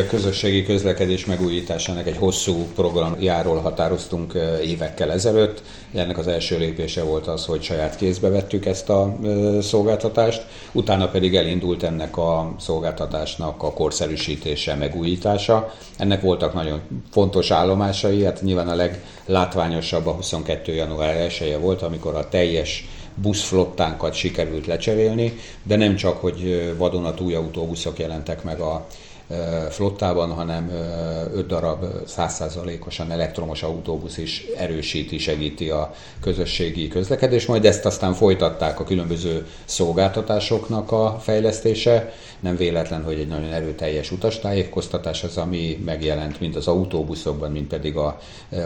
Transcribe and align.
A 0.00 0.06
közösségi 0.06 0.62
közlekedés 0.62 1.24
megújításának 1.24 2.06
egy 2.06 2.16
hosszú 2.16 2.66
programjáról 2.74 3.60
határoztunk 3.60 4.32
évekkel 4.64 5.12
ezelőtt. 5.12 5.62
Ennek 5.94 6.18
az 6.18 6.26
első 6.26 6.58
lépése 6.58 7.02
volt 7.02 7.26
az, 7.26 7.44
hogy 7.44 7.62
saját 7.62 7.96
kézbe 7.96 8.28
vettük 8.28 8.66
ezt 8.66 8.88
a 8.88 9.16
szolgáltatást, 9.60 10.46
utána 10.72 11.08
pedig 11.08 11.36
elindult 11.36 11.82
ennek 11.82 12.16
a 12.16 12.54
szolgáltatásnak 12.58 13.62
a 13.62 13.72
korszerűsítése, 13.72 14.74
megújítása. 14.74 15.74
Ennek 15.96 16.20
voltak 16.20 16.54
nagyon 16.54 16.80
fontos 17.10 17.50
állomásai, 17.50 18.24
hát 18.24 18.42
nyilván 18.42 18.68
a 18.68 18.74
leglátványosabb 18.74 20.06
a 20.06 20.12
22. 20.12 20.74
január 20.74 21.16
1 21.16 21.50
-e 21.52 21.58
volt, 21.58 21.82
amikor 21.82 22.14
a 22.14 22.28
teljes 22.28 22.88
buszflottánkat 23.14 24.14
sikerült 24.14 24.66
lecserélni, 24.66 25.38
de 25.62 25.76
nem 25.76 25.96
csak, 25.96 26.20
hogy 26.20 26.72
vadonatúj 26.78 27.34
autóbuszok 27.34 27.98
jelentek 27.98 28.42
meg 28.44 28.60
a 28.60 28.86
flottában, 29.70 30.30
hanem 30.30 30.70
öt 31.34 31.46
darab 31.46 31.84
százszázalékosan 32.06 33.10
elektromos 33.10 33.62
autóbusz 33.62 34.18
is 34.18 34.46
erősíti, 34.56 35.18
segíti 35.18 35.70
a 35.70 35.94
közösségi 36.20 36.88
közlekedés, 36.88 37.46
majd 37.46 37.64
ezt 37.64 37.84
aztán 37.84 38.12
folytatták 38.12 38.80
a 38.80 38.84
különböző 38.84 39.46
szolgáltatásoknak 39.64 40.92
a 40.92 41.18
fejlesztése. 41.20 42.12
Nem 42.40 42.56
véletlen, 42.56 43.02
hogy 43.02 43.18
egy 43.18 43.28
nagyon 43.28 43.52
erőteljes 43.52 44.10
utastájékoztatás 44.12 45.24
az, 45.24 45.36
ami 45.36 45.82
megjelent 45.84 46.40
mind 46.40 46.56
az 46.56 46.66
autóbuszokban, 46.66 47.50
mind 47.50 47.66
pedig 47.66 47.96
a 47.96 48.18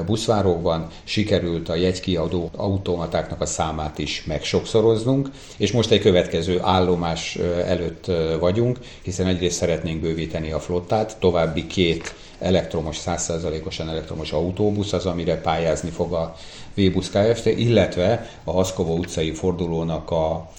buszvárókban. 0.06 0.88
Sikerült 1.04 1.68
a 1.68 1.74
jegykiadó 1.74 2.50
automatáknak 2.56 3.40
a 3.40 3.46
számát 3.46 3.98
is 3.98 4.24
megsokszoroznunk, 4.26 5.30
és 5.56 5.72
most 5.72 5.90
egy 5.90 6.00
következő 6.00 6.60
állomás 6.62 7.38
előtt 7.66 8.10
vagyunk, 8.40 8.78
hiszen 9.02 9.26
egyrészt 9.26 9.56
szeretnénk 9.56 10.00
bővíteni 10.00 10.49
a 10.52 10.60
flottát, 10.60 11.16
további 11.20 11.66
két 11.66 12.14
elektromos, 12.38 12.98
100%-osan 13.06 13.88
elektromos 13.88 14.32
autóbusz 14.32 14.92
az, 14.92 15.06
amire 15.06 15.40
pályázni 15.40 15.90
fog 15.90 16.12
a 16.12 16.36
V-Busz 16.74 17.10
Kft., 17.10 17.46
illetve 17.46 18.30
a 18.44 18.50
Haszkova 18.50 18.92
utcai 18.92 19.32
fordulónak 19.32 20.10
a 20.10 20.50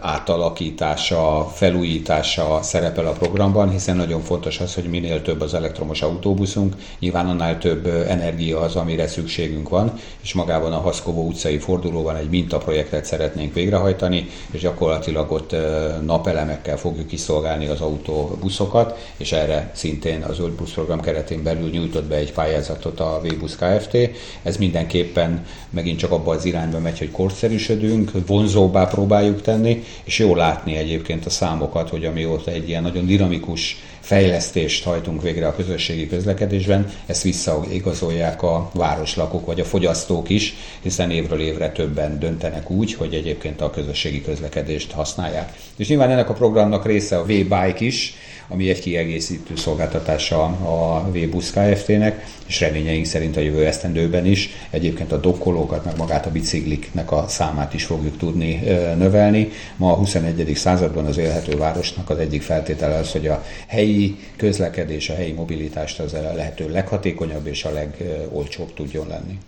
átalakítása, 0.00 1.50
felújítása 1.54 2.58
szerepel 2.62 3.06
a 3.06 3.12
programban, 3.12 3.70
hiszen 3.70 3.96
nagyon 3.96 4.20
fontos 4.20 4.60
az, 4.60 4.74
hogy 4.74 4.84
minél 4.84 5.22
több 5.22 5.40
az 5.40 5.54
elektromos 5.54 6.02
autóbuszunk, 6.02 6.74
nyilván 6.98 7.26
annál 7.26 7.58
több 7.58 7.86
energia 7.86 8.60
az, 8.60 8.76
amire 8.76 9.06
szükségünk 9.06 9.68
van, 9.68 9.92
és 10.20 10.32
magában 10.32 10.72
a 10.72 10.80
Haszkovó 10.80 11.26
utcai 11.26 11.58
fordulóban 11.58 12.16
egy 12.16 12.28
mintaprojektet 12.30 13.04
szeretnénk 13.04 13.54
végrehajtani, 13.54 14.28
és 14.50 14.60
gyakorlatilag 14.60 15.32
ott 15.32 15.56
napelemekkel 16.04 16.76
fogjuk 16.76 17.06
kiszolgálni 17.06 17.66
az 17.66 17.80
autóbuszokat, 17.80 19.12
és 19.16 19.32
erre 19.32 19.70
szintén 19.74 20.22
az 20.22 20.38
Zöld 20.40 20.52
Busz 20.52 20.72
program 20.72 21.00
keretén 21.00 21.42
belül 21.42 21.70
nyújtott 21.70 22.04
be 22.04 22.16
egy 22.16 22.32
pályázatot 22.32 23.00
a 23.00 23.20
V-Busz 23.22 23.56
Kft. 23.56 23.96
Ez 24.42 24.56
mindenképpen 24.56 25.46
megint 25.70 25.98
csak 25.98 26.10
abba 26.10 26.32
az 26.32 26.44
irányba 26.44 26.78
megy, 26.78 26.98
hogy 26.98 27.10
korszerűsödünk, 27.10 28.10
vonzóbbá 28.26 28.86
próbáljuk 28.86 29.42
tenni, 29.42 29.69
tenni, 29.72 29.84
és 30.04 30.18
jó 30.18 30.34
látni 30.34 30.76
egyébként 30.76 31.26
a 31.26 31.30
számokat, 31.30 31.88
hogy 31.88 32.04
amióta 32.04 32.50
egy 32.50 32.68
ilyen 32.68 32.82
nagyon 32.82 33.06
dinamikus 33.06 33.76
fejlesztést 34.00 34.84
hajtunk 34.84 35.22
végre 35.22 35.46
a 35.46 35.54
közösségi 35.54 36.06
közlekedésben, 36.06 36.90
ezt 37.06 37.22
visszaigazolják 37.22 38.42
a 38.42 38.70
városlakók 38.74 39.46
vagy 39.46 39.60
a 39.60 39.64
fogyasztók 39.64 40.28
is, 40.28 40.54
hiszen 40.82 41.10
évről 41.10 41.40
évre 41.40 41.70
többen 41.70 42.18
döntenek 42.18 42.70
úgy, 42.70 42.94
hogy 42.94 43.14
egyébként 43.14 43.60
a 43.60 43.70
közösségi 43.70 44.22
közlekedést 44.22 44.92
használják. 44.92 45.52
És 45.76 45.88
nyilván 45.88 46.10
ennek 46.10 46.28
a 46.28 46.34
programnak 46.34 46.86
része 46.86 47.18
a 47.18 47.24
V-Bike 47.24 47.76
is, 47.78 48.14
ami 48.52 48.68
egy 48.68 48.80
kiegészítő 48.80 49.56
szolgáltatása 49.56 50.42
a 50.44 51.10
V-Busz 51.10 51.50
Kft-nek, 51.50 52.26
és 52.46 52.60
reményeink 52.60 53.04
szerint 53.04 53.36
a 53.36 53.40
jövő 53.40 53.66
esztendőben 53.66 54.26
is 54.26 54.50
egyébként 54.70 55.12
a 55.12 55.16
dokkolókat, 55.16 55.84
meg 55.84 55.96
magát 55.96 56.26
a 56.26 56.30
bicikliknek 56.30 57.12
a 57.12 57.24
számát 57.28 57.74
is 57.74 57.84
fogjuk 57.84 58.16
tudni 58.16 58.54
növelni. 58.96 59.50
Ma 59.76 59.92
a 59.92 59.96
21. 59.96 60.52
században 60.54 61.06
az 61.06 61.18
élhető 61.18 61.56
városnak 61.56 62.10
az 62.10 62.18
egyik 62.18 62.42
feltétele 62.42 62.96
az, 62.96 63.12
hogy 63.12 63.26
a 63.26 63.44
helyi 63.66 64.16
közlekedés, 64.36 65.08
a 65.08 65.14
helyi 65.14 65.32
mobilitást 65.32 66.00
az 66.00 66.12
a 66.14 66.32
lehető 66.34 66.70
leghatékonyabb 66.70 67.46
és 67.46 67.64
a 67.64 67.72
legolcsóbb 67.72 68.74
tudjon 68.74 69.06
lenni. 69.08 69.38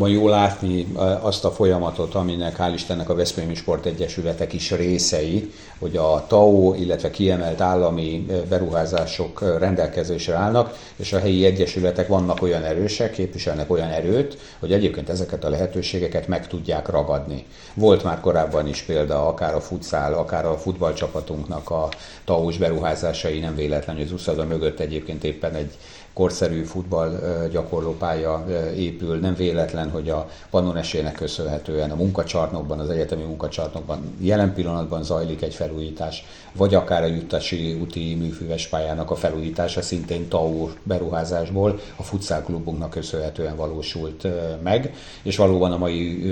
Van 0.00 0.10
jó 0.10 0.28
látni 0.28 0.86
azt 1.20 1.44
a 1.44 1.50
folyamatot, 1.50 2.14
aminek 2.14 2.56
hál' 2.58 2.72
Istennek 2.74 3.08
a 3.08 3.14
Veszprémi 3.14 3.54
Sport 3.54 3.86
Egyesületek 3.86 4.52
is 4.52 4.70
részei, 4.70 5.52
hogy 5.78 5.96
a 5.96 6.24
TAO, 6.28 6.74
illetve 6.74 7.10
kiemelt 7.10 7.60
állami 7.60 8.26
beruházások 8.48 9.58
rendelkezésre 9.58 10.34
állnak, 10.34 10.78
és 10.96 11.12
a 11.12 11.18
helyi 11.18 11.44
egyesületek 11.44 12.08
vannak 12.08 12.42
olyan 12.42 12.62
erősek, 12.62 13.12
képviselnek 13.12 13.70
olyan 13.70 13.88
erőt, 13.88 14.38
hogy 14.58 14.72
egyébként 14.72 15.08
ezeket 15.08 15.44
a 15.44 15.50
lehetőségeket 15.50 16.28
meg 16.28 16.46
tudják 16.46 16.88
ragadni. 16.88 17.46
Volt 17.74 18.04
már 18.04 18.20
korábban 18.20 18.68
is 18.68 18.82
példa, 18.82 19.28
akár 19.28 19.54
a 19.54 19.60
futszál, 19.60 20.14
akár 20.14 20.46
a 20.46 20.58
futballcsapatunknak 20.58 21.70
a 21.70 21.88
TAO-s 22.24 22.56
beruházásai, 22.56 23.38
nem 23.38 23.54
véletlen, 23.54 23.96
hogy 23.96 24.04
az 24.04 24.12
USZADA 24.12 24.44
mögött 24.44 24.80
egyébként 24.80 25.24
éppen 25.24 25.54
egy 25.54 25.70
korszerű 26.12 26.62
futball 26.62 27.20
gyakorlópálya 27.50 28.46
épül. 28.76 29.18
Nem 29.18 29.34
véletlen, 29.34 29.90
hogy 29.90 30.10
a 30.10 30.28
Pannon 30.50 30.76
esélynek 30.76 31.14
köszönhetően 31.14 31.90
a 31.90 31.94
munkacsarnokban, 31.94 32.78
az 32.78 32.88
egyetemi 32.88 33.22
munkacsarnokban 33.22 34.14
jelen 34.20 34.54
pillanatban 34.54 35.02
zajlik 35.02 35.42
egy 35.42 35.54
felújítás, 35.54 36.24
vagy 36.52 36.74
akár 36.74 37.02
a 37.02 37.06
jutási 37.06 37.78
úti 37.80 38.14
műfüves 38.14 38.66
pályának 38.66 39.10
a 39.10 39.14
felújítása 39.14 39.82
szintén 39.82 40.28
TAU 40.28 40.68
beruházásból 40.82 41.80
a 41.96 42.02
futszálklubunknak 42.02 42.90
köszönhetően 42.90 43.56
valósult 43.56 44.26
meg, 44.62 44.94
és 45.22 45.36
valóban 45.36 45.72
a 45.72 45.78
mai 45.78 46.24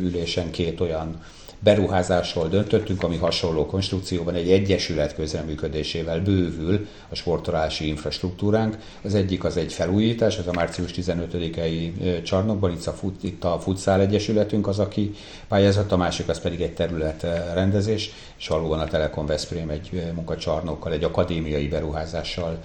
ülésen 0.00 0.50
két 0.50 0.80
olyan 0.80 1.20
beruházásról 1.62 2.48
döntöttünk, 2.48 3.02
ami 3.02 3.16
hasonló 3.16 3.66
konstrukcióban 3.66 4.34
egy 4.34 4.50
egyesület 4.50 5.14
közreműködésével 5.14 6.20
bővül 6.20 6.86
a 7.08 7.14
sportolási 7.14 7.86
infrastruktúránk. 7.86 8.78
Az 9.10 9.16
egyik 9.16 9.44
az 9.44 9.56
egy 9.56 9.72
felújítás, 9.72 10.38
ez 10.38 10.46
a 10.46 10.52
március 10.52 10.90
15-i 10.96 12.22
csarnokban, 12.22 12.72
itt 12.72 12.86
a, 12.86 12.92
fut, 12.92 13.24
itt 13.24 13.44
a 13.44 13.58
Futszál 13.60 14.00
Egyesületünk 14.00 14.66
az, 14.66 14.78
aki 14.78 15.14
pályázott, 15.48 15.92
a 15.92 15.96
másik 15.96 16.28
az 16.28 16.40
pedig 16.40 16.60
egy 16.60 16.72
területrendezés, 16.72 18.10
és 18.38 18.48
valóban 18.48 18.78
a 18.78 18.84
Telekom 18.84 19.26
Veszprém 19.26 19.68
egy 19.68 20.12
munkacsarnokkal, 20.14 20.92
egy 20.92 21.04
akadémiai 21.04 21.68
beruházással 21.68 22.58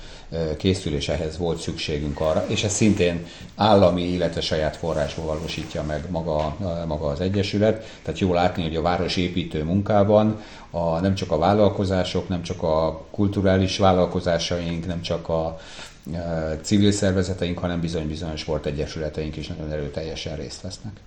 készül, 0.58 0.94
és 0.94 1.10
ehhez 1.10 1.38
volt 1.38 1.60
szükségünk 1.60 2.20
arra, 2.20 2.46
és 2.48 2.64
ez 2.64 2.74
szintén 2.74 3.26
állami, 3.56 4.04
illetve 4.04 4.42
saját 4.42 4.76
forrásból 4.76 5.26
valósítja 5.26 5.84
meg 5.84 6.06
maga, 6.10 6.58
maga 6.88 7.08
az 7.08 7.20
Egyesület. 7.22 8.00
Tehát 8.04 8.20
jó 8.20 8.34
látni, 8.34 8.64
hogy 8.64 8.76
a 8.76 8.82
városépítő 8.82 9.64
munkában 9.64 10.42
a, 10.70 11.00
nem 11.00 11.16
csak 11.16 11.32
a 11.32 11.38
vállalkozások, 11.38 12.28
nem 12.28 12.42
csak 12.42 12.64
a 12.64 13.06
kulturális 13.12 13.78
vállalkozásaink, 13.78 14.86
nem 14.86 15.02
csak 15.02 15.30
a 15.30 15.58
civil 16.62 16.92
szervezeteink, 16.92 17.58
hanem 17.58 17.80
bizony-bizony 17.80 18.36
sportegyesületeink 18.36 19.38
is 19.38 19.48
nagyon 19.48 19.72
erőteljesen 19.72 20.36
részt 20.36 20.62
vesznek. 20.62 21.00